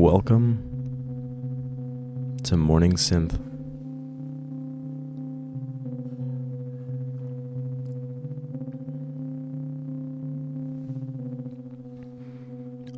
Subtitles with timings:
[0.00, 0.56] Welcome
[2.44, 3.34] to Morning Synth.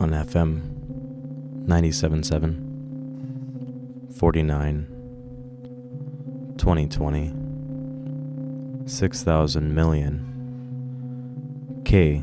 [0.00, 0.62] On FM
[1.66, 4.86] 97.7 49
[6.56, 7.32] 2020
[8.86, 10.24] 6000 million
[11.84, 12.22] K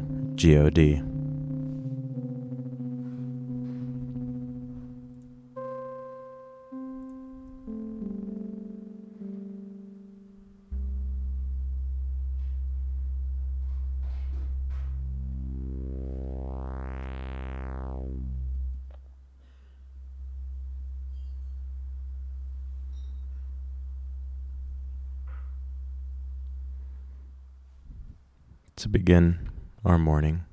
[28.79, 29.49] To begin
[29.83, 30.45] our morning,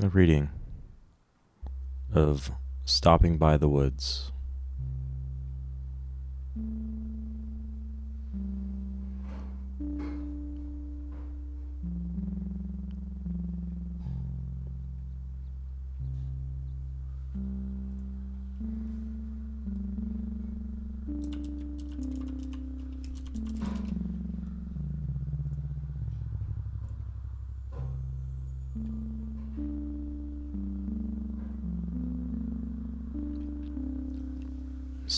[0.00, 0.50] a reading
[2.14, 2.52] of
[2.84, 4.30] Stopping by the Woods.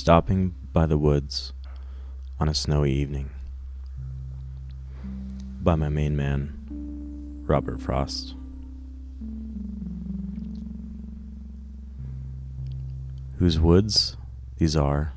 [0.06, 1.52] Stopping by the woods
[2.38, 3.28] on a snowy evening.
[5.60, 8.36] By my main man, Robert Frost.
[13.40, 14.16] Whose woods
[14.58, 15.12] these are,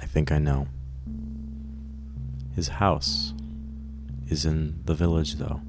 [0.00, 0.68] I think I know.
[2.54, 3.34] His house
[4.28, 5.60] is in the village, though.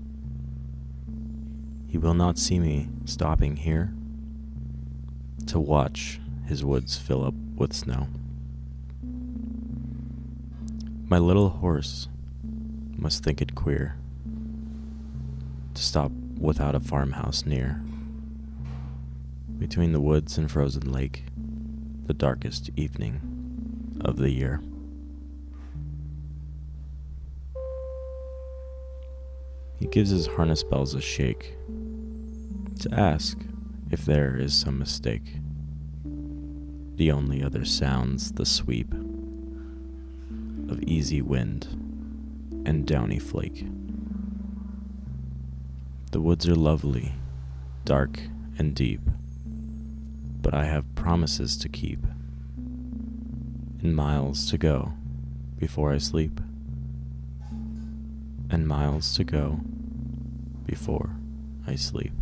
[1.87, 3.91] He will not see me stopping here
[5.47, 8.07] to watch his woods fill up with snow.
[11.07, 12.07] My little horse
[12.97, 13.95] must think it queer
[15.75, 17.79] to stop without a farmhouse near.
[19.59, 21.25] Between the woods and frozen lake,
[22.07, 24.63] the darkest evening of the year.
[29.79, 31.55] He gives his harness bells a shake
[32.79, 33.37] to ask
[33.91, 35.35] if there is some mistake.
[36.95, 38.91] The only other sounds the sweep
[40.85, 41.67] easy wind
[42.65, 43.65] and downy flake.
[46.11, 47.13] The woods are lovely,
[47.83, 48.19] dark
[48.57, 49.01] and deep,
[50.41, 52.05] but I have promises to keep
[53.81, 54.93] and miles to go
[55.59, 56.41] before I sleep,
[58.49, 59.59] and miles to go
[60.65, 61.11] before
[61.67, 62.13] I sleep.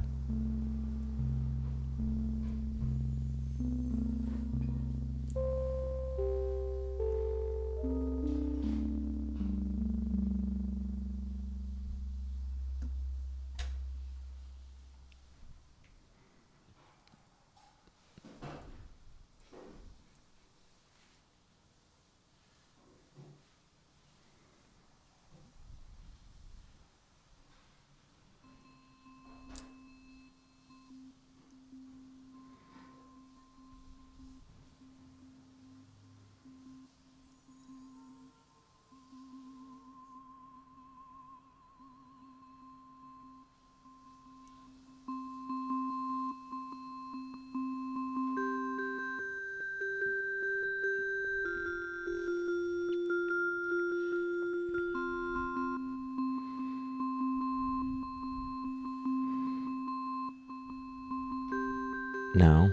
[62.35, 62.72] Now,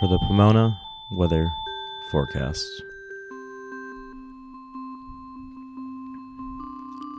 [0.00, 0.76] for the Pomona
[1.12, 1.48] weather
[2.10, 2.66] forecast.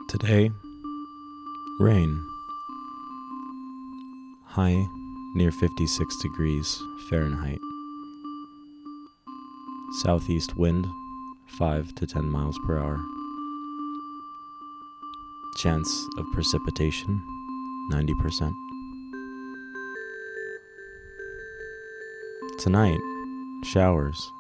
[0.10, 0.52] Today,
[1.80, 2.22] rain.
[4.48, 4.86] High
[5.36, 7.60] near 56 degrees Fahrenheit.
[10.02, 10.86] Southeast wind
[11.48, 13.00] 5 to 10 miles per hour.
[15.60, 17.24] Chance of precipitation
[17.94, 18.65] 90%.
[22.66, 23.00] Tonight,
[23.64, 24.32] showers.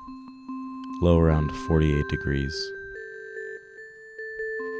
[0.99, 2.71] Low around 48 degrees.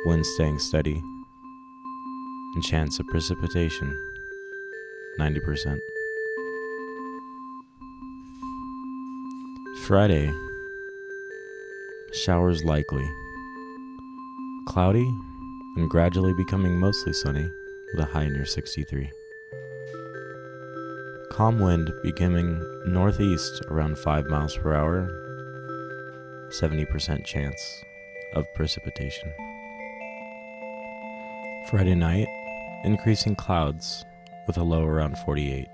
[0.07, 0.99] Wind staying steady.
[2.55, 3.95] And chance of precipitation
[5.19, 5.77] 90%.
[9.85, 10.33] Friday,
[12.13, 13.07] showers likely.
[14.69, 15.05] Cloudy
[15.75, 17.47] and gradually becoming mostly sunny
[17.93, 19.11] with a high near 63.
[21.35, 25.09] Calm wind becoming northeast around 5 miles per hour.
[26.47, 27.83] 70% chance
[28.35, 29.33] of precipitation.
[31.69, 32.29] Friday night,
[32.85, 34.05] increasing clouds
[34.47, 35.67] with a low around 48.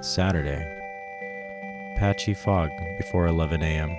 [0.00, 0.64] Saturday,
[1.98, 3.94] patchy fog before 11 a.m.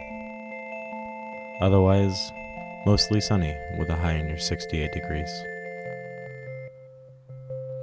[1.62, 2.32] Otherwise,
[2.88, 5.30] mostly sunny with a high near 68 degrees.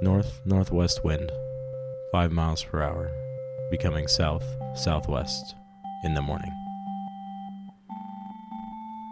[0.07, 1.29] North northwest wind,
[2.13, 3.11] 5 miles per hour,
[3.69, 5.55] becoming south southwest
[6.05, 6.53] in the morning.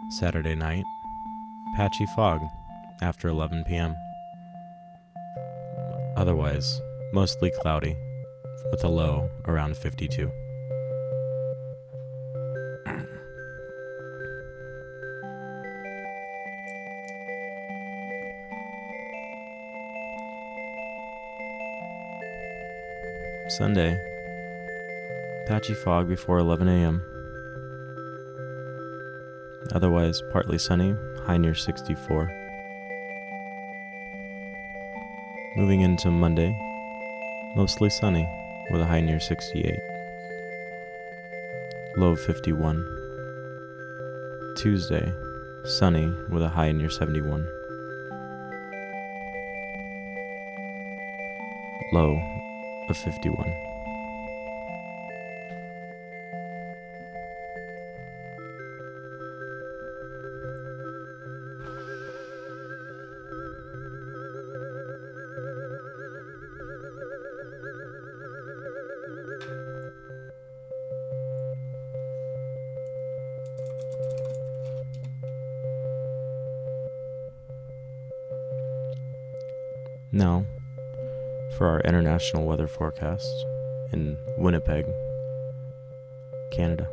[0.08, 0.84] Saturday night,
[1.76, 2.40] patchy fog
[3.02, 3.94] after 11 p.m.
[6.16, 6.80] Otherwise,
[7.12, 7.94] mostly cloudy
[8.70, 10.32] with a low around 52.
[23.56, 23.98] Sunday,
[25.46, 27.02] patchy fog before 11 a.m.
[29.74, 30.94] Otherwise, partly sunny,
[31.24, 32.30] high near 64.
[35.56, 36.54] Moving into Monday,
[37.56, 38.28] mostly sunny,
[38.70, 39.80] with a high near 68.
[41.96, 42.84] Low 51.
[44.58, 45.10] Tuesday,
[45.64, 47.48] sunny, with a high near 71.
[51.94, 52.20] Low
[52.88, 53.66] of 51.
[80.12, 80.46] Now,
[81.56, 83.26] for our international weather forecast
[83.92, 84.84] in Winnipeg,
[86.52, 86.86] Canada.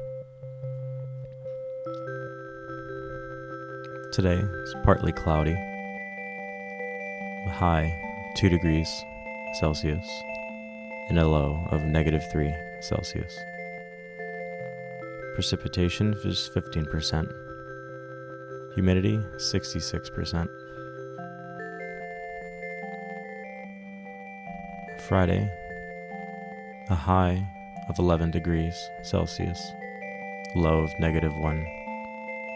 [4.13, 5.55] Today is partly cloudy,
[7.49, 7.93] high
[8.37, 8.87] 2 degrees
[9.59, 10.07] Celsius
[11.09, 13.37] and a low of negative 3 Celsius.
[15.33, 17.33] Precipitation is 15%.
[18.75, 20.62] Humidity 66%.
[25.07, 25.51] Friday,
[26.89, 27.45] a high
[27.89, 29.61] of 11 degrees Celsius,
[30.55, 31.65] low of negative 1,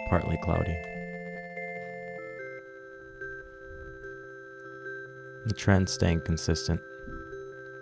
[0.09, 0.81] partly cloudy.
[5.45, 6.79] The trend staying consistent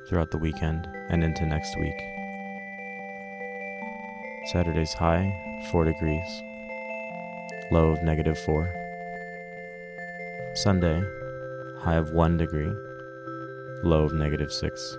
[0.07, 2.01] throughout the weekend and into next week.
[4.51, 5.31] Saturday's high,
[5.69, 6.41] 4 degrees,
[7.69, 8.67] low of negative 4.
[10.55, 11.03] Sunday,
[11.81, 12.73] high of 1 degree,
[13.85, 14.97] low of negative 6.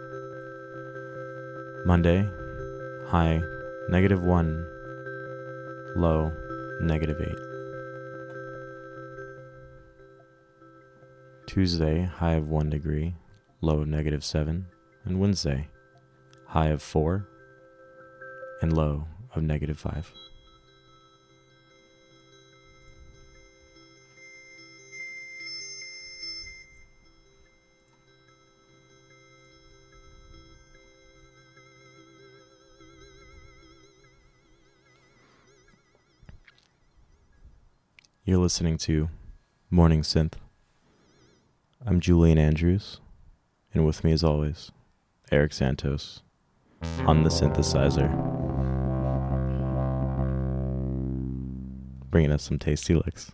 [1.84, 2.30] Monday,
[3.08, 3.42] high
[3.88, 4.66] negative 1,
[5.96, 6.32] low
[6.80, 7.28] negative 8.
[11.48, 13.16] Tuesday, high of 1 degree,
[13.60, 14.66] low of negative 7.
[15.04, 15.66] And Wednesday,
[16.46, 17.26] high of 4
[18.62, 20.12] and low of negative 5.
[38.46, 39.08] Listening to
[39.70, 40.34] Morning Synth.
[41.84, 43.00] I'm Julian Andrews,
[43.74, 44.70] and with me, as always,
[45.32, 46.22] Eric Santos
[47.00, 48.08] on the synthesizer,
[52.08, 53.32] bringing us some tasty licks.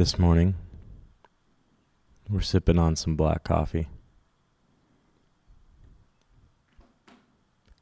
[0.00, 0.54] This morning,
[2.26, 3.86] we're sipping on some black coffee.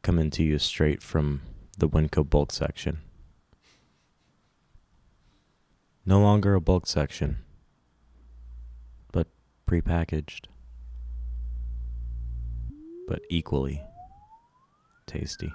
[0.03, 1.43] Coming to you straight from
[1.79, 2.99] the Winco bulk section.
[6.05, 7.39] No longer a bulk section,
[9.13, 9.29] but
[9.69, 10.47] prepackaged,
[13.07, 13.81] but equally
[15.07, 15.53] tasty.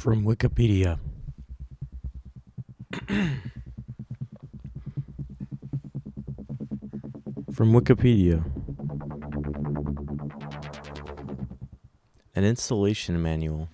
[0.00, 0.98] From Wikipedia.
[7.52, 8.42] From Wikipedia.
[12.34, 13.68] An installation manual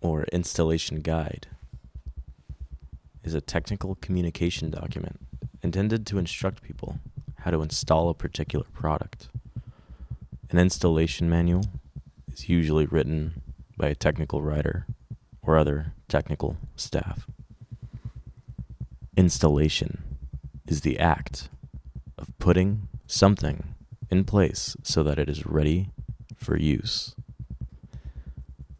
[0.00, 1.48] or installation guide
[3.22, 5.20] is a technical communication document
[5.62, 7.00] intended to instruct people
[7.40, 9.28] how to install a particular product.
[10.48, 11.66] An installation manual
[12.32, 13.39] is usually written
[13.80, 14.86] by a technical writer
[15.42, 17.26] or other technical staff.
[19.16, 20.02] Installation
[20.68, 21.48] is the act
[22.18, 23.74] of putting something
[24.10, 25.88] in place so that it is ready
[26.36, 27.14] for use.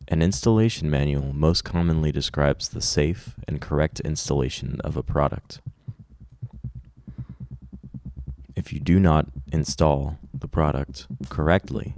[0.07, 5.63] An installation manual most commonly describes the safe and correct installation of a product.
[8.55, 11.95] If you do not install the product correctly,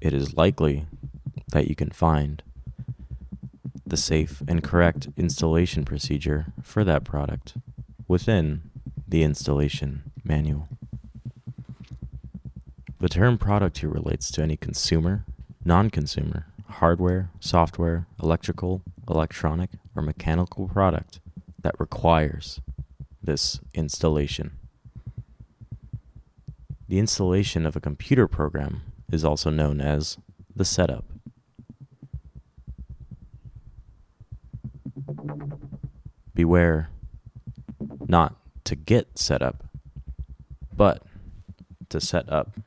[0.00, 0.86] it is likely
[1.52, 2.42] that you can find
[3.86, 7.54] the safe and correct installation procedure for that product
[8.06, 8.62] within
[9.06, 10.68] the installation manual.
[13.00, 15.24] The term product here relates to any consumer,
[15.64, 21.20] non consumer, hardware, software, electrical, electronic, or mechanical product
[21.62, 22.60] that requires
[23.22, 24.52] this installation.
[26.88, 30.18] The installation of a computer program is also known as
[30.54, 31.09] the setup.
[36.50, 36.90] Beware
[38.08, 39.62] not to get set up,
[40.76, 41.00] but
[41.90, 42.58] to set up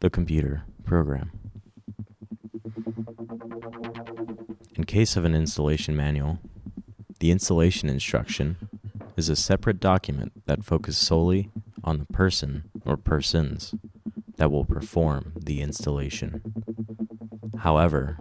[0.00, 1.30] the computer program.
[4.74, 6.40] In case of an installation manual,
[7.20, 8.56] the installation instruction
[9.16, 11.52] is a separate document that focuses solely
[11.84, 13.76] on the person or persons
[14.38, 16.42] that will perform the installation.
[17.58, 18.18] However,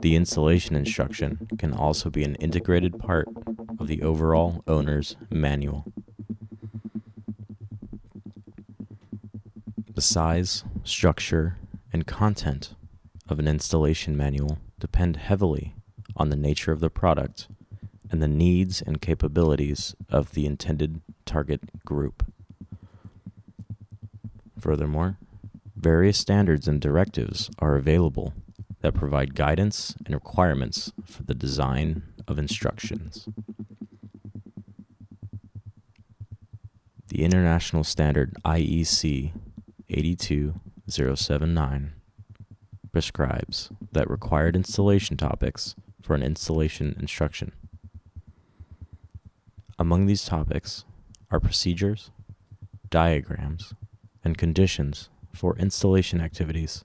[0.00, 3.28] the installation instruction can also be an integrated part
[3.78, 5.84] of the overall owner's manual.
[9.94, 11.58] The size, structure,
[11.92, 12.74] and content
[13.28, 15.74] of an installation manual depend heavily
[16.16, 17.48] on the nature of the product
[18.10, 22.24] and the needs and capabilities of the intended target group.
[24.58, 25.18] Furthermore,
[25.76, 28.32] various standards and directives are available
[28.80, 33.28] that provide guidance and requirements for the design of instructions.
[37.14, 39.32] The international standard IEC
[39.88, 41.92] 82079
[42.90, 47.52] prescribes that required installation topics for an installation instruction.
[49.78, 50.84] Among these topics
[51.30, 52.10] are procedures,
[52.90, 53.74] diagrams,
[54.24, 56.84] and conditions for installation activities,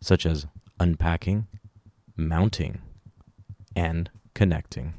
[0.00, 0.46] such as
[0.78, 1.48] unpacking,
[2.16, 2.80] mounting,
[3.74, 4.94] and connecting.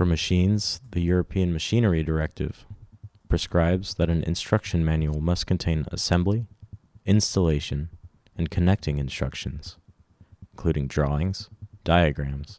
[0.00, 2.64] For machines, the European Machinery Directive
[3.28, 6.46] prescribes that an instruction manual must contain assembly,
[7.04, 7.90] installation,
[8.34, 9.76] and connecting instructions,
[10.54, 11.50] including drawings,
[11.84, 12.58] diagrams,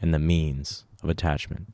[0.00, 1.66] and the means of attachment,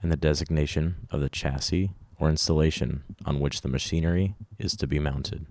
[0.00, 4.98] and the designation of the chassis or installation on which the machinery is to be
[4.98, 5.44] mounted.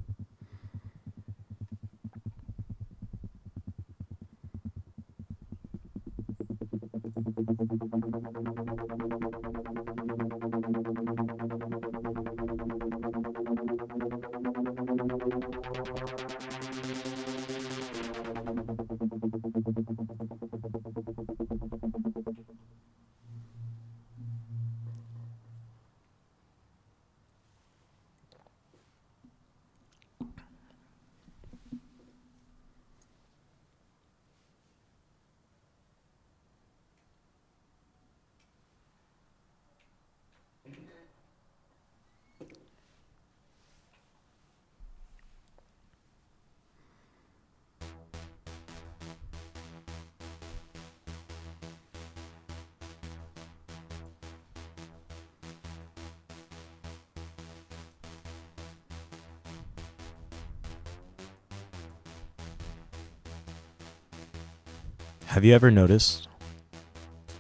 [65.38, 66.28] Have you ever noticed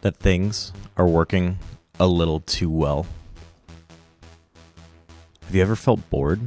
[0.01, 1.57] that things are working
[1.99, 3.07] a little too well?
[5.41, 6.39] Have you ever felt bored?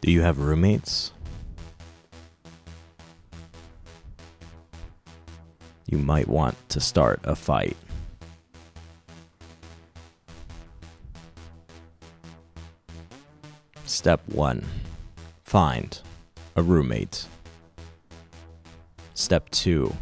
[0.00, 1.12] Do you have roommates?
[5.86, 7.76] You might want to start a fight.
[13.84, 14.64] Step 1
[15.44, 16.00] Find
[16.56, 17.28] a roommate.
[19.28, 19.94] Step 2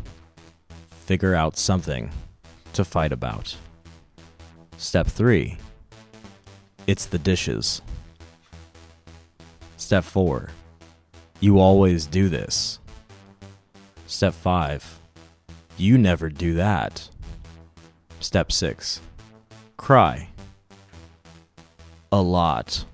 [1.05, 2.13] Figure out something
[2.75, 3.57] to fight about.
[4.77, 5.59] Step 3
[6.87, 7.83] It's the dishes.
[9.79, 10.51] Step 4
[11.41, 12.79] You always do this.
[14.07, 15.01] Step 5
[15.77, 17.11] You never do that.
[18.21, 19.01] Step 6
[19.77, 20.29] Cry.
[22.13, 22.85] A lot.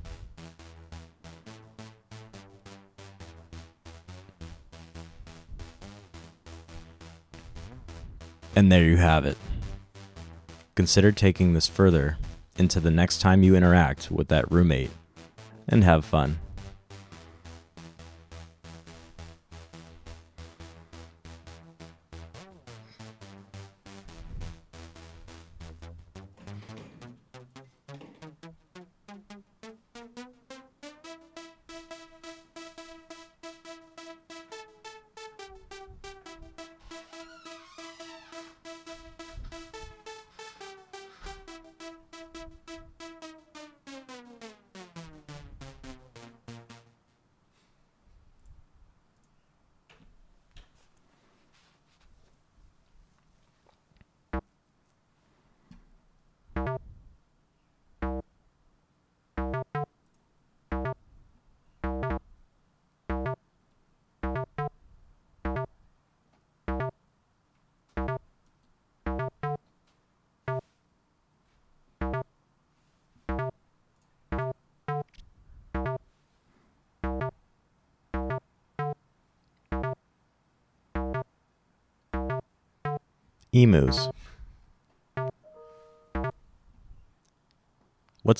[8.55, 9.39] And there you have it.
[10.75, 12.19] Consider taking this further
[12.59, 14.91] into the next time you interact with that roommate
[15.69, 16.39] and have fun.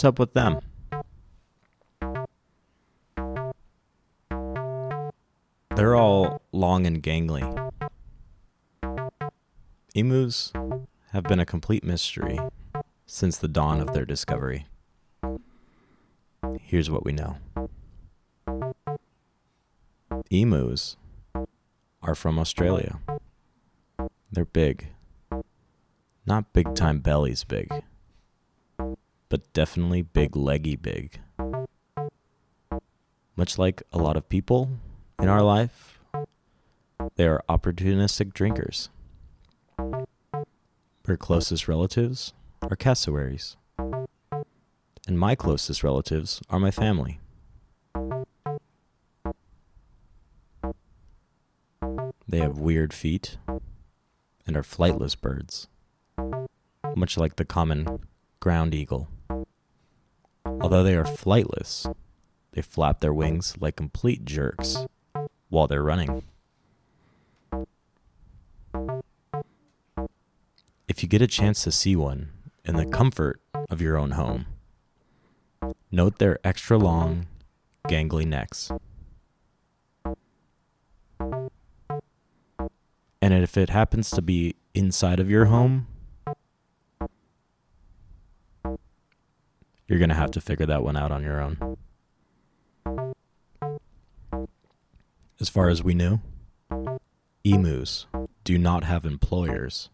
[0.03, 0.59] What's up with them?
[5.77, 7.71] They're all long and gangly.
[9.95, 10.53] Emus
[11.13, 12.41] have been a complete mystery
[13.07, 14.67] since the dawn of their discovery.
[16.59, 17.37] Here's what we know
[20.31, 20.97] Emus
[22.03, 22.99] are from Australia.
[24.33, 24.89] They're big.
[26.27, 27.71] Not big time bellies big,
[29.33, 31.19] but definitely big leggy big.
[33.35, 34.69] Much like a lot of people
[35.19, 35.99] in our life,
[37.17, 38.91] they are opportunistic drinkers.
[41.05, 47.19] Their closest relatives are cassowaries, and my closest relatives are my family.
[52.29, 53.39] They have weird feet
[54.47, 55.69] and are flightless birds,
[56.95, 58.07] much like the common
[58.39, 59.09] ground eagle.
[60.63, 61.93] Although they are flightless,
[62.53, 64.87] they flap their wings like complete jerks
[65.49, 66.23] while they're running.
[70.89, 72.31] If you get a chance to see one
[72.65, 74.47] in the comfort of your own home,
[75.91, 77.27] note their extra long,
[77.89, 78.71] gangly necks.
[83.21, 85.87] And if it happens to be inside of your home,
[89.93, 90.35] you're going to have mm.
[90.35, 91.77] to figure that one out on your own.
[95.39, 96.21] As far as we knew,
[97.45, 98.07] emus
[98.43, 99.91] do not have employers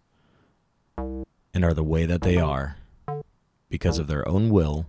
[0.97, 2.77] and are the way that they are
[3.69, 4.87] because of their own will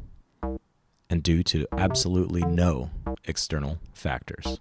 [1.10, 2.92] and due to absolutely no
[3.24, 4.60] external factors.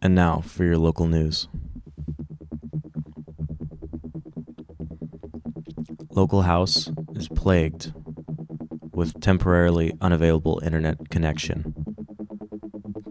[0.00, 1.48] And now for your local news.
[6.10, 7.92] Local house is plagued
[8.92, 11.74] with temporarily unavailable internet connection.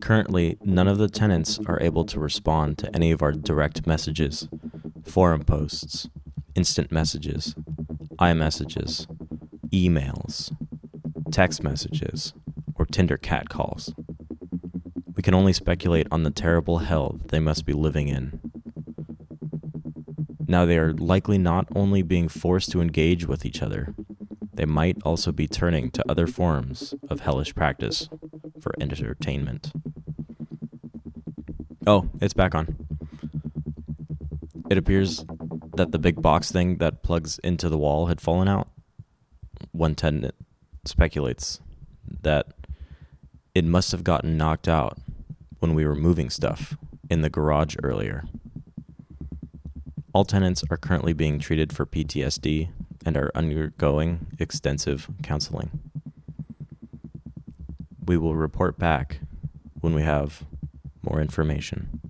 [0.01, 4.47] Currently, none of the tenants are able to respond to any of our direct messages,
[5.05, 6.09] forum posts,
[6.55, 7.55] instant messages,
[8.19, 9.07] iMessages,
[9.71, 10.55] emails,
[11.31, 12.33] text messages,
[12.75, 13.93] or Tinder cat calls.
[15.27, 18.39] Can only speculate on the terrible hell they must be living in.
[20.47, 23.93] Now, they are likely not only being forced to engage with each other,
[24.53, 28.07] they might also be turning to other forms of hellish practice
[28.61, 29.73] for entertainment.
[31.85, 32.77] Oh, it's back on.
[34.69, 35.25] It appears
[35.75, 38.69] that the big box thing that plugs into the wall had fallen out.
[39.73, 40.35] One tenant
[40.85, 41.59] speculates
[42.21, 42.53] that
[43.53, 44.97] it must have gotten knocked out
[45.59, 46.77] when we were moving stuff
[47.09, 48.23] in the garage earlier.
[50.13, 52.69] All tenants are currently being treated for PTSD
[53.05, 55.79] and are undergoing extensive counseling.
[58.05, 59.19] We will report back
[59.81, 60.43] when we have
[61.03, 62.01] more information.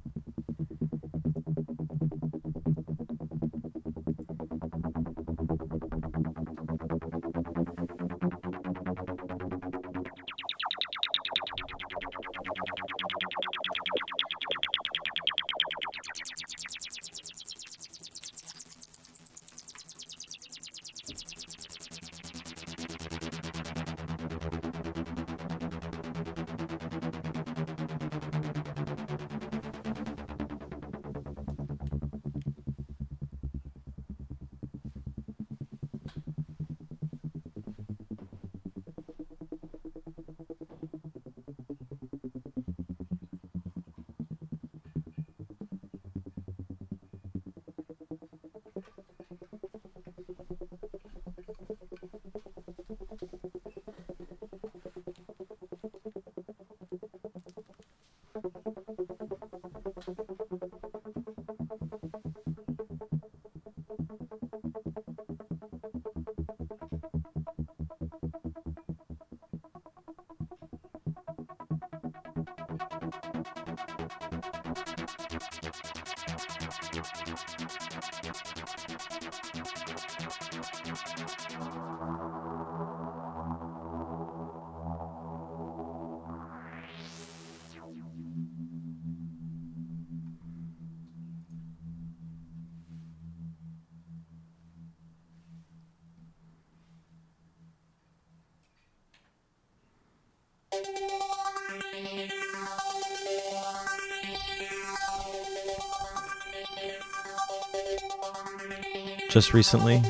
[109.30, 110.02] Just recently,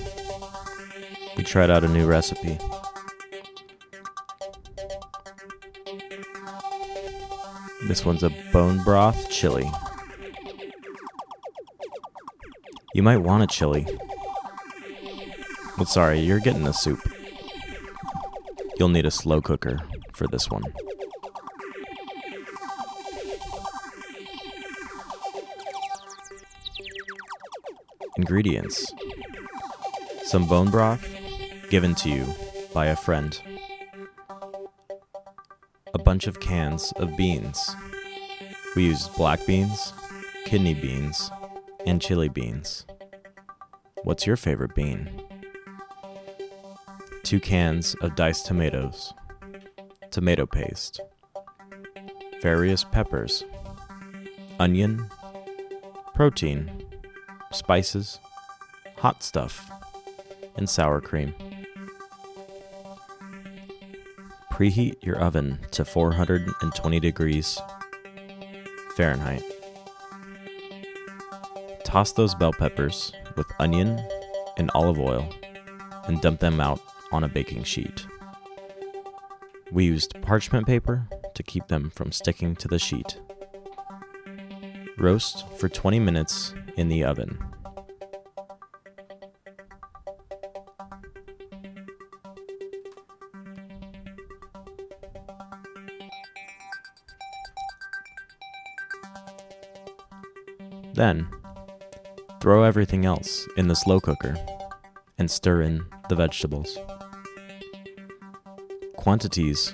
[1.36, 2.58] we tried out a new recipe.
[7.88, 9.70] This one's a bone broth chili.
[12.94, 13.88] You might want a chili.
[15.78, 17.00] But sorry, you're getting a soup.
[18.78, 19.82] You'll need a slow cooker
[20.18, 20.64] for this one.
[28.18, 28.92] Ingredients
[30.24, 31.08] Some bone broth
[31.70, 32.26] given to you
[32.74, 33.40] by a friend.
[35.94, 37.76] A bunch of cans of beans.
[38.76, 39.94] We used black beans,
[40.46, 41.30] kidney beans,
[41.86, 42.86] and chili beans.
[44.04, 45.10] What's your favorite bean?
[47.24, 49.14] Two cans of diced tomatoes,
[50.18, 51.00] tomato paste,
[52.42, 53.44] various peppers,
[54.60, 55.06] onion,
[56.16, 56.72] protein,
[57.52, 58.18] spices,
[58.98, 59.70] hot stuff,
[60.56, 61.36] and sour cream.
[64.52, 67.62] Preheat your oven to 420 degrees
[68.96, 69.44] Fahrenheit.
[71.84, 74.04] Toss those bell peppers with onion
[74.58, 75.30] and olive oil
[76.08, 78.08] and dump them out on a baking sheet.
[79.72, 83.20] We used parchment paper to keep them from sticking to the sheet.
[84.98, 87.38] Roast for 20 minutes in the oven.
[100.94, 101.28] Then,
[102.42, 104.36] throw everything else in the slow cooker
[105.20, 106.76] and stir in the vegetables.
[108.98, 109.74] Quantities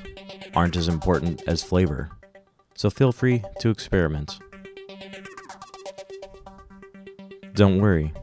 [0.55, 2.11] aren't as important as flavor,
[2.75, 4.37] so feel free to experiment.
[7.55, 8.13] Don't worry,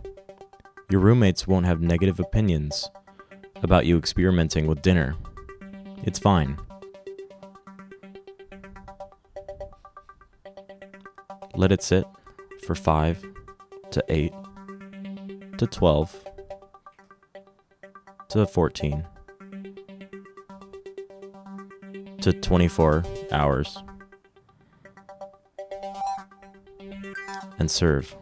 [0.89, 2.89] your roommates won't have negative opinions
[3.63, 5.17] about you experimenting with dinner.
[6.05, 6.57] It's fine.
[11.55, 12.05] Let it sit
[12.65, 13.25] for 5
[13.91, 14.33] to 8
[15.59, 16.25] to 12
[18.29, 19.07] to 14
[22.23, 23.79] to 24 hours
[27.59, 28.15] and serve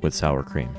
[0.00, 0.70] with sour cream.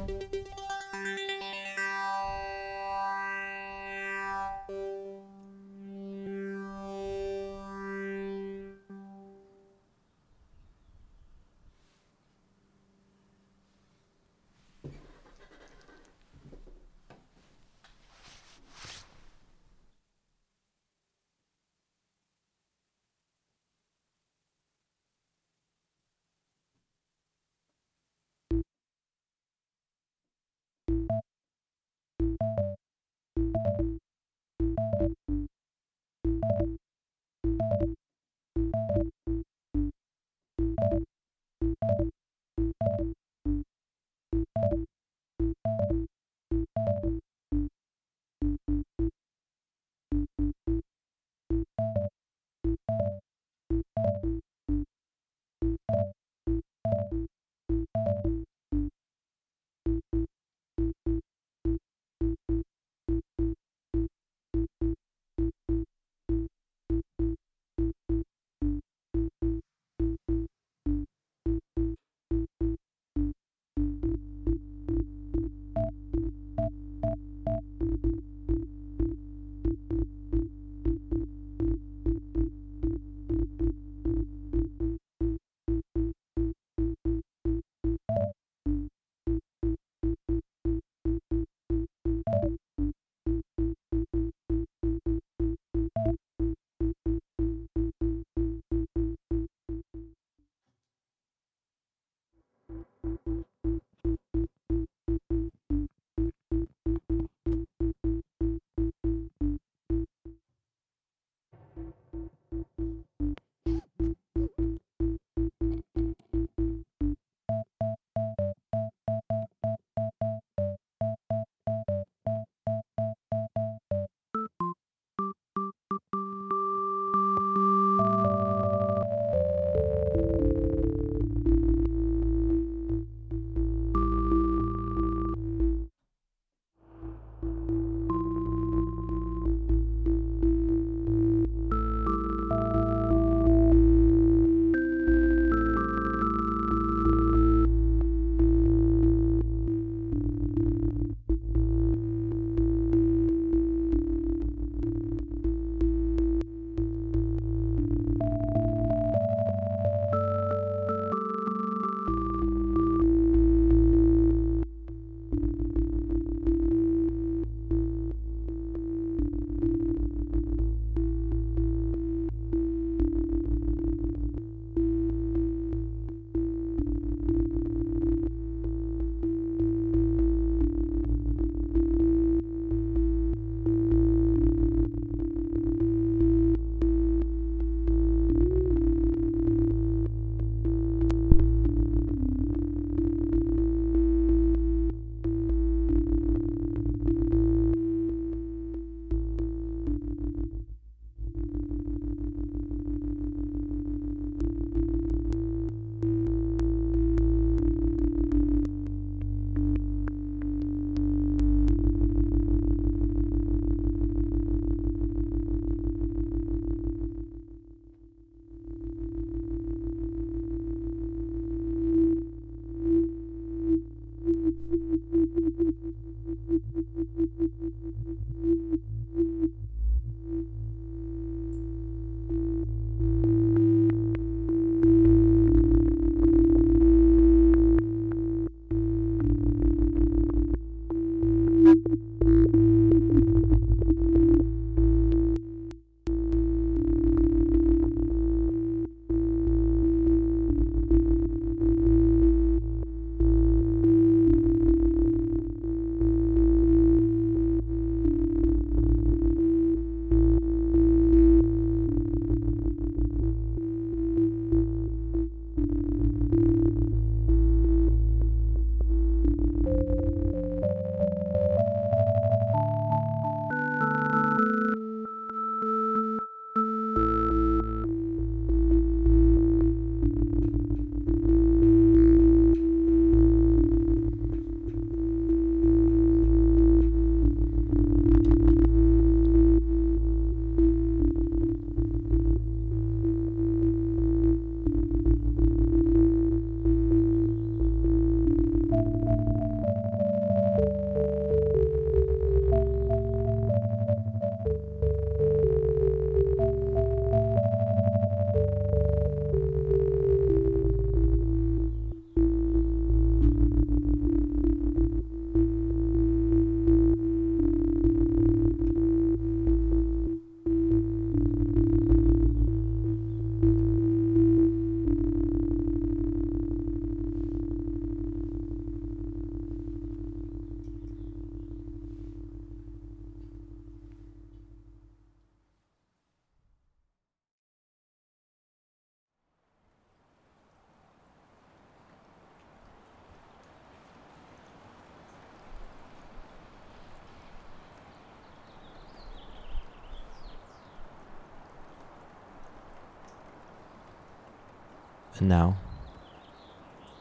[355.19, 355.57] And now,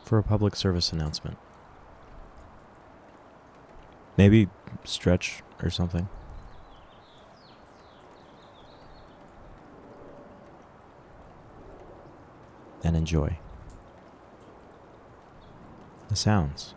[0.05, 1.39] for a public service announcement.
[4.17, 4.49] Maybe
[4.85, 6.09] stretch or something.
[12.85, 13.39] And enjoy
[16.09, 16.75] the sounds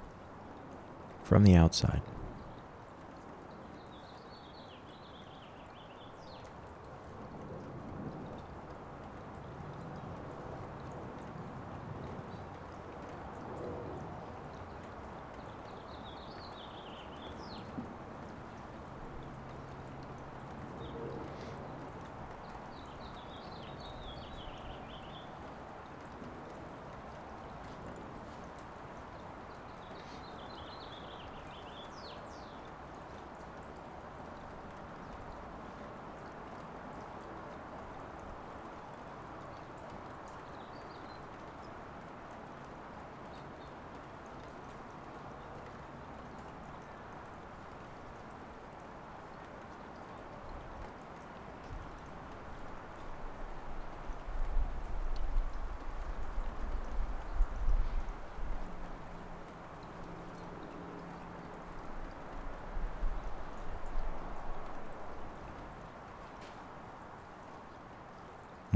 [1.24, 2.02] from the outside.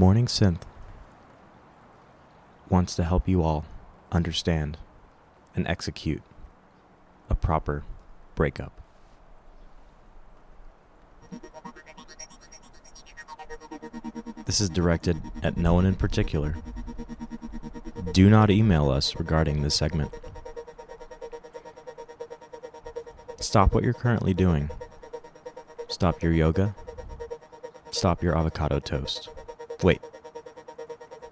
[0.00, 0.62] Morning Synth
[2.70, 3.66] wants to help you all
[4.10, 4.78] understand
[5.54, 6.22] and execute
[7.28, 7.84] a proper
[8.34, 8.80] breakup.
[14.46, 16.56] This is directed at no one in particular.
[18.12, 20.10] Do not email us regarding this segment.
[23.38, 24.70] Stop what you're currently doing.
[25.88, 26.74] Stop your yoga.
[27.90, 29.28] Stop your avocado toast.
[29.82, 30.00] Wait.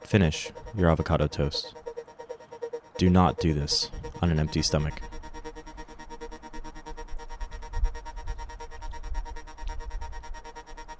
[0.04, 1.74] Finish your avocado toast.
[2.96, 3.90] Do not do this
[4.22, 5.02] on an empty stomach.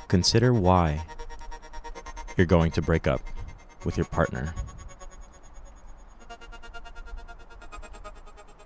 [0.09, 1.03] Consider why
[2.37, 3.21] you're going to break up
[3.85, 4.55] with your partner.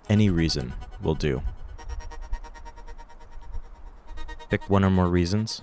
[0.09, 1.41] Any reason will do.
[4.49, 5.61] Pick one or more reasons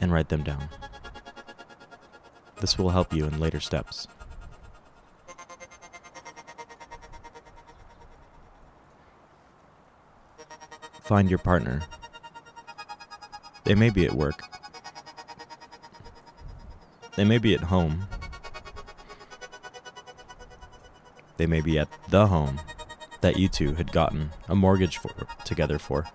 [0.00, 0.68] and write them down.
[2.62, 4.06] This will help you in later steps.
[11.02, 11.82] Find your partner.
[13.64, 14.42] They may be at work.
[17.16, 18.06] They may be at home.
[21.38, 22.60] They may be at the home
[23.22, 25.10] that you two had gotten a mortgage for
[25.44, 26.06] together for.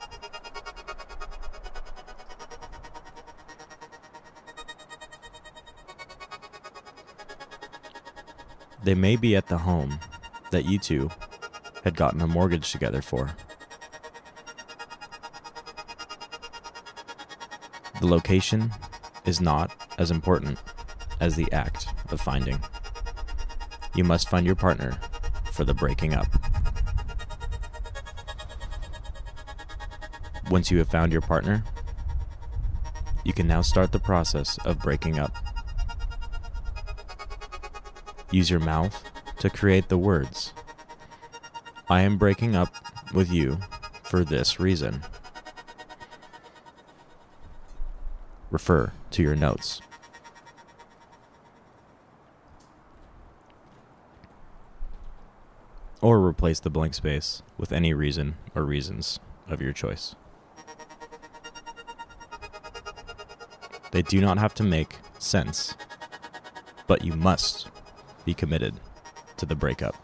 [8.87, 9.99] They may be at the home
[10.49, 11.11] that you two
[11.83, 13.35] had gotten a mortgage together for.
[17.99, 18.71] The location
[19.25, 20.57] is not as important
[21.19, 22.63] as the act of finding.
[23.93, 24.97] You must find your partner
[25.51, 26.27] for the breaking up.
[30.49, 31.61] Once you have found your partner,
[33.25, 35.46] you can now start the process of breaking up.
[38.31, 39.03] Use your mouth
[39.39, 40.53] to create the words
[41.89, 42.73] I am breaking up
[43.13, 43.59] with you
[44.03, 45.03] for this reason.
[48.51, 49.81] Refer to your notes.
[56.01, 60.15] Or replace the blank space with any reason or reasons of your choice.
[63.91, 65.73] They do not have to make sense,
[66.85, 67.69] but you must
[68.27, 68.77] be committed
[69.37, 69.95] to the breakup.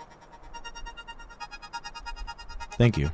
[2.78, 3.12] Thank you.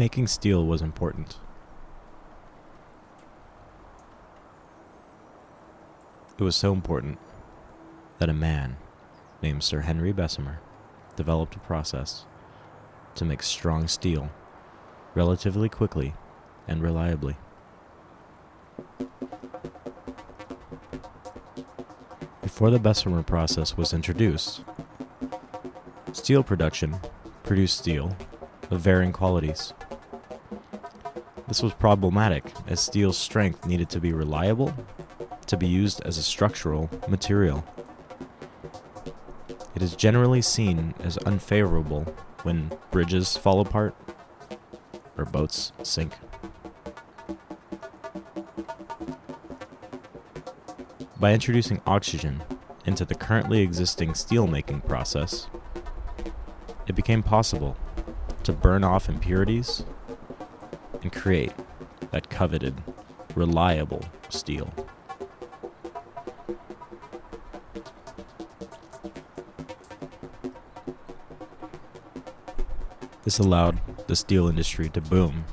[0.00, 1.36] Making steel was important.
[6.38, 7.18] It was so important
[8.16, 8.78] that a man
[9.42, 10.60] named Sir Henry Bessemer
[11.16, 12.24] developed a process
[13.14, 14.30] to make strong steel
[15.14, 16.14] relatively quickly
[16.66, 17.36] and reliably.
[22.40, 24.62] Before the Bessemer process was introduced,
[26.14, 26.96] steel production
[27.42, 28.16] produced steel
[28.70, 29.74] of varying qualities.
[31.50, 34.72] This was problematic as steel's strength needed to be reliable
[35.46, 37.64] to be used as a structural material.
[39.74, 42.02] It is generally seen as unfavorable
[42.44, 43.96] when bridges fall apart
[45.18, 46.12] or boats sink.
[51.18, 52.44] By introducing oxygen
[52.86, 55.48] into the currently existing steelmaking process,
[56.86, 57.76] it became possible
[58.44, 59.84] to burn off impurities
[61.02, 61.52] and create
[62.10, 62.74] that coveted,
[63.34, 64.72] reliable steel.
[73.22, 75.44] This allowed the steel industry to boom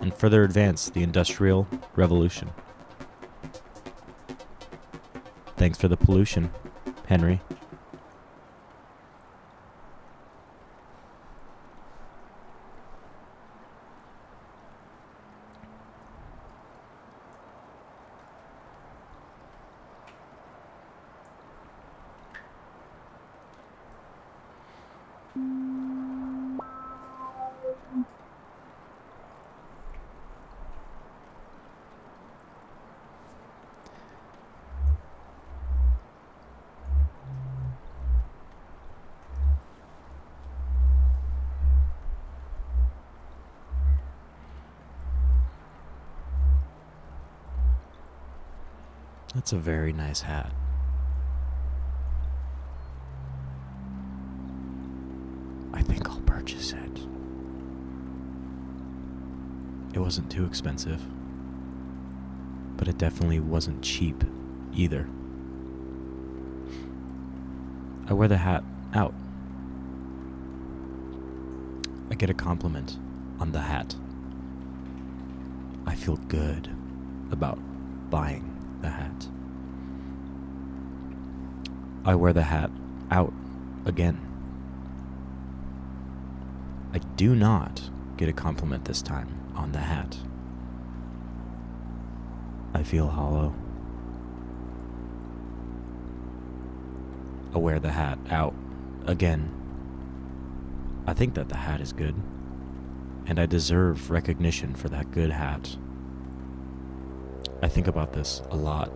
[0.00, 2.50] and further advance the Industrial Revolution.
[5.56, 6.50] Thanks for the pollution,
[7.06, 7.40] Henry.
[49.36, 50.50] That's a very nice hat.
[55.74, 57.00] I think I'll purchase it.
[59.92, 61.02] It wasn't too expensive,
[62.78, 64.24] but it definitely wasn't cheap
[64.72, 65.06] either.
[68.08, 68.64] I wear the hat
[68.94, 69.12] out.
[72.10, 72.96] I get a compliment
[73.38, 73.94] on the hat.
[75.86, 76.70] I feel good
[77.30, 77.58] about
[78.08, 79.28] buying the hat.
[82.04, 82.70] I wear the hat
[83.10, 83.32] out
[83.84, 84.20] again.
[86.92, 90.18] I do not get a compliment this time on the hat.
[92.74, 93.54] I feel hollow.
[97.54, 98.54] I wear the hat out
[99.06, 99.50] again.
[101.06, 102.14] I think that the hat is good,
[103.26, 105.76] and I deserve recognition for that good hat.
[107.62, 108.90] I think about this a lot.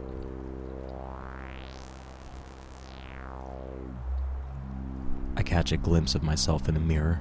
[5.36, 7.20] I catch a glimpse of myself in a mirror.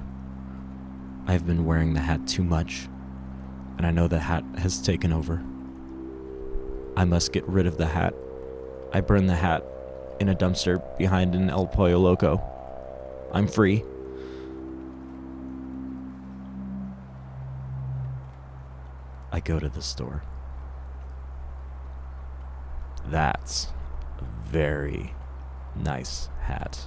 [1.26, 2.88] I have been wearing the hat too much,
[3.78, 5.42] and I know the hat has taken over.
[6.96, 8.14] I must get rid of the hat.
[8.92, 9.64] I burn the hat
[10.18, 12.42] in a dumpster behind an El Pollo Loco.
[13.32, 13.84] I'm free.
[19.32, 20.22] I go to the store.
[23.20, 23.66] That's
[24.18, 25.12] a very
[25.76, 26.86] nice hat.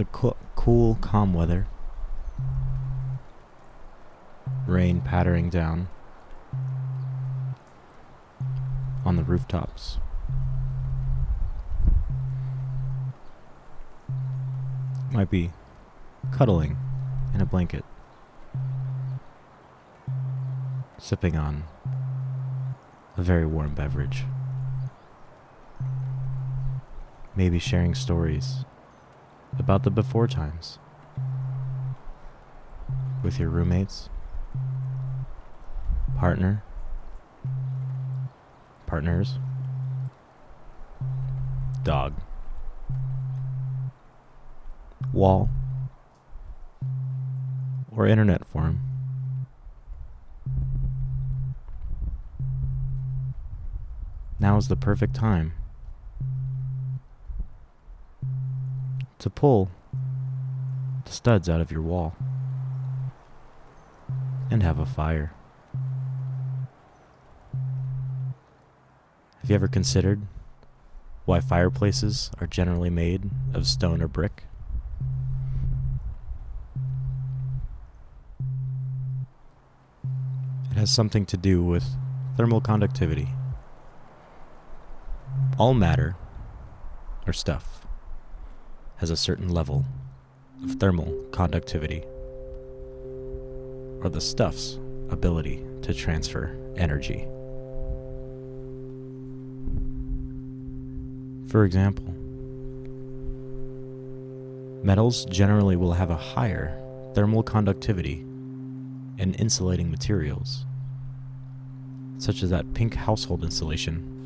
[0.00, 1.66] The co- cool, calm weather,
[4.66, 5.88] rain pattering down
[9.04, 9.98] on the rooftops.
[15.12, 15.50] Might be
[16.32, 16.78] cuddling
[17.34, 17.84] in a blanket,
[20.96, 21.64] sipping on
[23.18, 24.24] a very warm beverage.
[27.36, 28.64] Maybe sharing stories
[29.60, 30.78] about the before times.
[33.22, 34.08] With your roommates.
[36.18, 36.62] Partner,
[38.86, 39.38] partners,
[41.82, 42.12] dog,
[45.14, 45.48] wall,
[47.90, 48.80] or internet forum.
[54.38, 55.54] Now is the perfect time
[59.20, 59.70] to pull
[61.04, 62.16] the studs out of your wall
[64.50, 65.32] and have a fire.
[69.40, 70.22] Have you ever considered
[71.26, 74.44] why fireplaces are generally made of stone or brick?
[80.70, 81.84] It has something to do with
[82.36, 83.28] thermal conductivity.
[85.58, 86.16] All matter,
[87.26, 87.86] or stuff,
[89.00, 89.84] has a certain level
[90.62, 92.02] of thermal conductivity,
[94.02, 94.78] or the stuff's
[95.08, 97.26] ability to transfer energy.
[101.50, 102.04] For example,
[104.84, 106.78] metals generally will have a higher
[107.14, 108.18] thermal conductivity
[109.16, 110.66] in insulating materials,
[112.18, 114.19] such as that pink household insulation.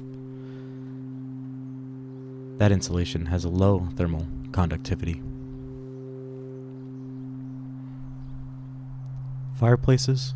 [2.59, 5.21] That insulation has a low thermal conductivity.
[9.55, 10.35] Fireplaces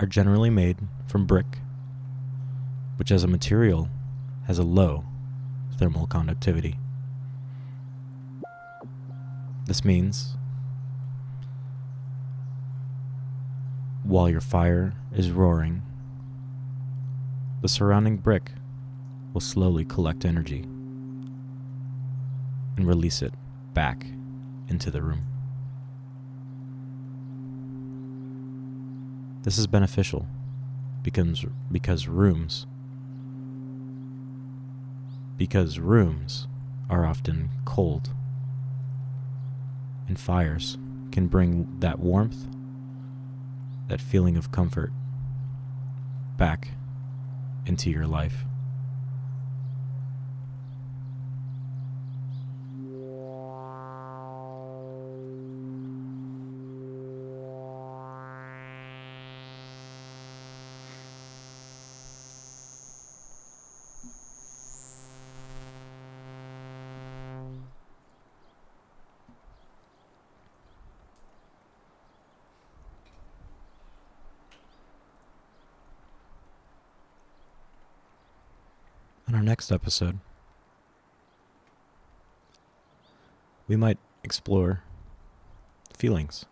[0.00, 1.58] are generally made from brick,
[2.96, 3.88] which as a material
[4.48, 5.04] has a low
[5.78, 6.76] thermal conductivity.
[9.66, 10.36] This means
[14.02, 15.82] while your fire is roaring,
[17.62, 18.50] the surrounding brick
[19.32, 20.66] will slowly collect energy
[22.76, 23.34] and release it
[23.74, 24.06] back
[24.68, 25.26] into the room.
[29.42, 30.26] This is beneficial
[31.02, 32.66] because, because rooms
[35.40, 36.46] because rooms
[36.90, 38.10] are often cold,
[40.06, 40.76] and fires
[41.12, 42.46] can bring that warmth,
[43.88, 44.92] that feeling of comfort,
[46.36, 46.72] back
[47.64, 48.44] into your life.
[79.30, 80.18] In our next episode,
[83.68, 84.82] we might explore
[85.96, 86.46] feelings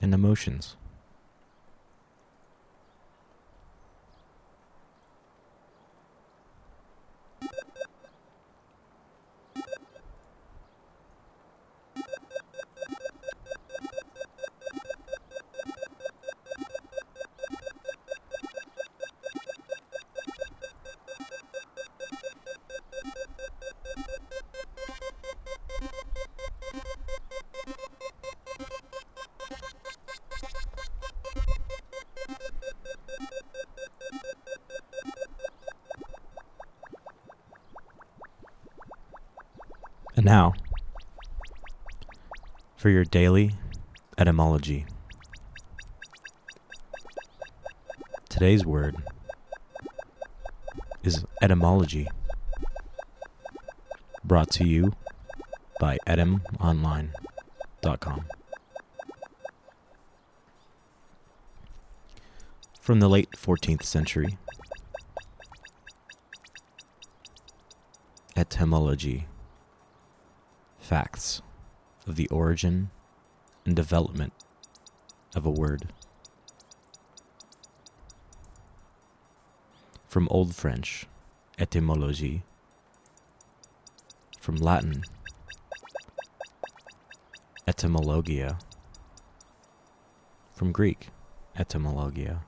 [0.00, 0.76] and emotions.
[43.10, 43.50] Daily
[44.18, 44.86] etymology.
[48.28, 48.94] Today's word
[51.02, 52.06] is etymology,
[54.22, 54.92] brought to you
[55.80, 58.24] by etymonline.com.
[62.80, 64.38] From the late 14th century,
[68.36, 69.26] etymology
[70.78, 71.42] facts
[72.06, 72.90] of the origin
[73.64, 74.32] and development
[75.34, 75.92] of a word.
[80.08, 81.06] From Old French,
[81.58, 82.42] etymologie,
[84.40, 85.02] from Latin,
[87.68, 88.60] etymologia,
[90.54, 91.08] from Greek,
[91.56, 92.40] etymologia,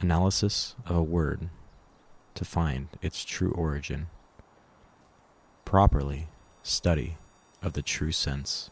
[0.00, 1.48] analysis of a word
[2.34, 4.08] to find its true origin
[5.64, 6.28] properly
[6.62, 7.16] study
[7.62, 8.70] of the true sense.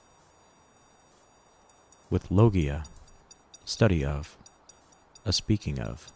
[2.13, 2.85] With logia,
[3.65, 4.37] study of,
[5.25, 6.13] a speaking of,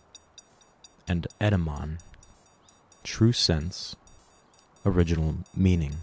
[1.09, 2.01] and etymon,
[3.03, 3.97] true sense,
[4.85, 5.95] original meaning.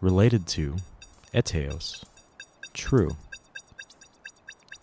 [0.00, 0.76] Related to
[1.34, 2.02] eteos,
[2.72, 3.18] true,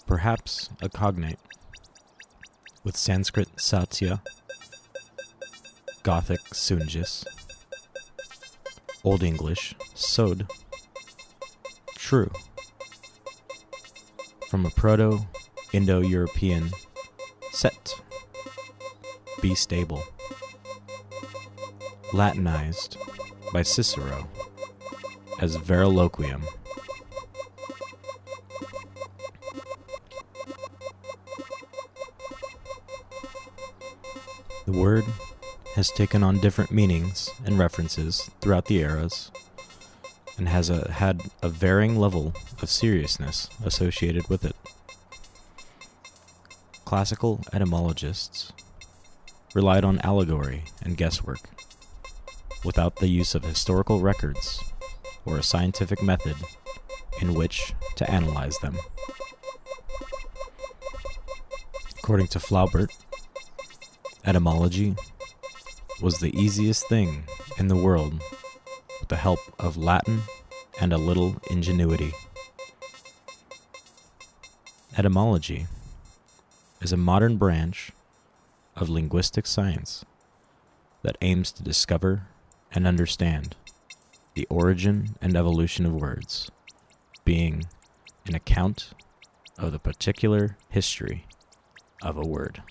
[0.06, 1.40] perhaps a cognate,
[2.84, 4.22] with Sanskrit satya,
[6.04, 7.26] Gothic sunjis,
[9.04, 10.48] Old English sod,
[12.04, 12.30] true,
[14.50, 15.26] from a Proto
[15.72, 16.70] Indo European
[17.54, 17.96] set,
[19.42, 20.04] be stable,
[22.12, 22.98] Latinized
[23.54, 24.28] by Cicero
[25.40, 26.44] as veriloquium.
[34.66, 35.06] The word
[35.76, 39.32] has taken on different meanings and references throughout the eras
[40.38, 44.56] and has a, had a varying level of seriousness associated with it.
[46.86, 48.52] Classical etymologists
[49.54, 51.50] relied on allegory and guesswork
[52.64, 54.60] without the use of historical records
[55.26, 56.36] or a scientific method
[57.22, 58.78] in which to analyze them.
[62.00, 62.90] According to Flaubert,
[64.26, 64.96] etymology
[66.02, 67.24] was the easiest thing
[67.58, 68.22] in the world
[69.04, 70.22] with the help of Latin
[70.80, 72.14] and a little ingenuity.
[74.98, 75.68] Etymology
[76.80, 77.92] is a modern branch
[78.78, 80.06] of linguistic science
[81.02, 82.28] that aims to discover
[82.72, 83.58] and understand
[84.36, 86.50] the origin and evolution of words,
[87.26, 87.66] being
[88.26, 88.92] an account
[89.60, 91.26] of the particular history
[92.02, 92.64] of a word.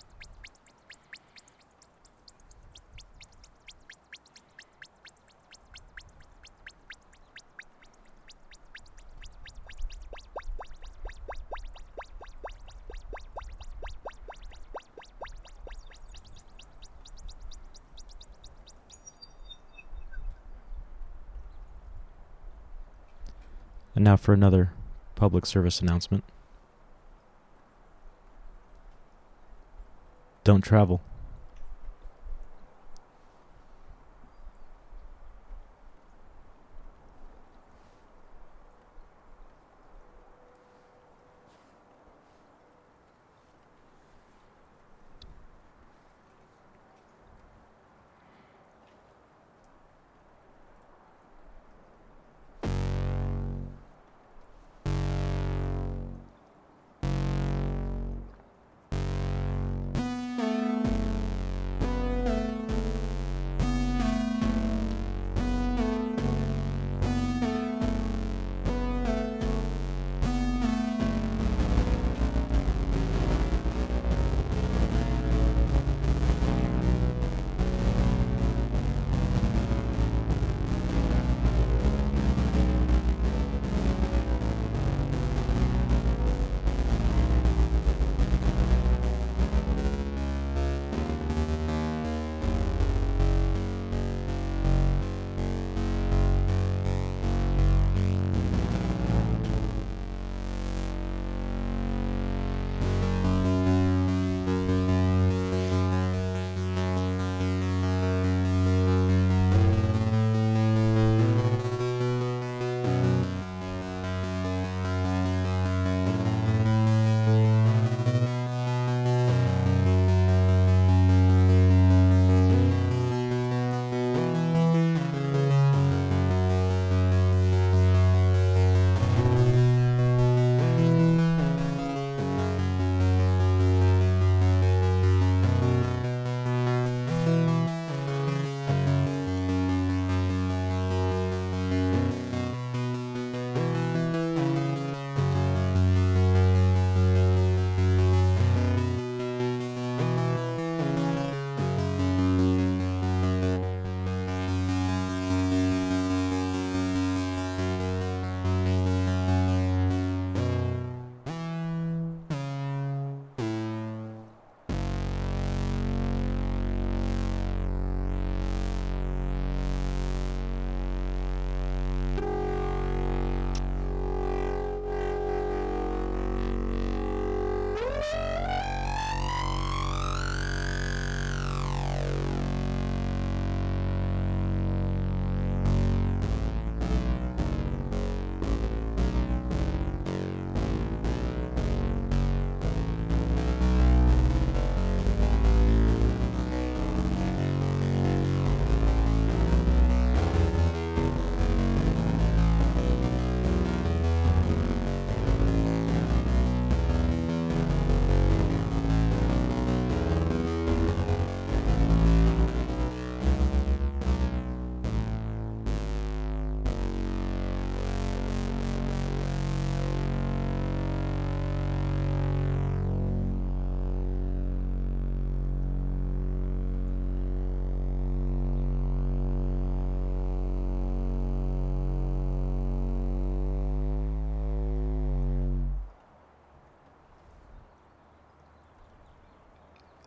[24.03, 24.73] And now for another
[25.15, 26.25] public service announcement.
[30.43, 31.01] Don't travel.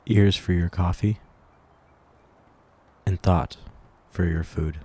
[0.06, 1.18] Ears for your coffee,
[3.04, 3.56] and thought
[4.10, 4.78] for your food.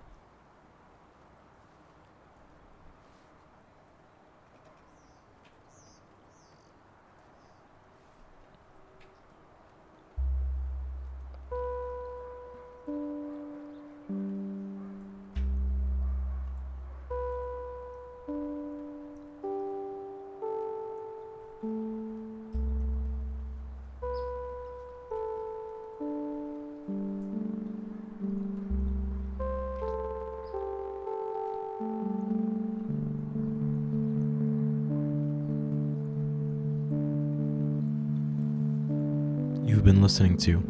[40.21, 40.61] Listening to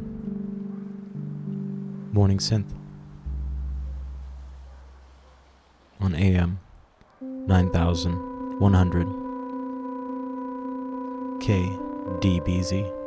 [2.14, 2.72] Morning Synth
[6.00, 6.58] on AM
[7.20, 9.08] 9100
[11.42, 13.01] KDBZ.